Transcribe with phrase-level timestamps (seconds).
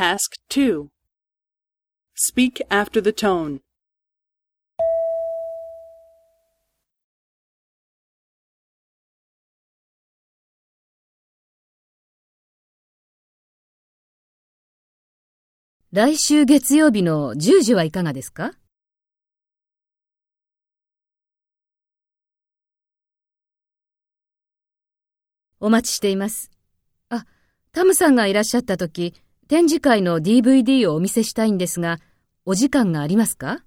[0.00, 0.88] Task 2
[2.14, 3.60] Speak after the tone.
[15.92, 18.52] 来週月曜日の10時はいかがですか？
[25.60, 26.50] お待ちしています。
[27.10, 27.26] あ、
[27.72, 29.14] タムさんがいらっしゃった時、
[29.50, 31.98] 展示会の DVD をお見せしたいんですが、
[32.46, 33.64] お時間がありますか？